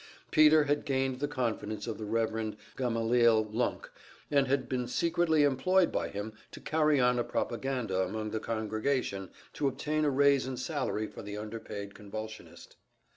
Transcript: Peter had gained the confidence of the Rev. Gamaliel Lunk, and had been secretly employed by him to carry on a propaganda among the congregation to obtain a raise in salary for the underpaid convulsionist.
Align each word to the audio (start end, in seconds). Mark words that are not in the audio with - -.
Peter 0.31 0.63
had 0.63 0.83
gained 0.83 1.19
the 1.19 1.27
confidence 1.27 1.85
of 1.85 1.99
the 1.99 2.05
Rev. 2.05 2.55
Gamaliel 2.75 3.43
Lunk, 3.51 3.91
and 4.31 4.47
had 4.47 4.67
been 4.67 4.87
secretly 4.87 5.43
employed 5.43 5.91
by 5.91 6.09
him 6.09 6.33
to 6.49 6.59
carry 6.59 6.99
on 6.99 7.19
a 7.19 7.23
propaganda 7.23 8.01
among 8.01 8.31
the 8.31 8.39
congregation 8.39 9.29
to 9.53 9.67
obtain 9.67 10.03
a 10.03 10.09
raise 10.09 10.47
in 10.47 10.57
salary 10.57 11.05
for 11.05 11.21
the 11.21 11.37
underpaid 11.37 11.93
convulsionist. 11.93 12.77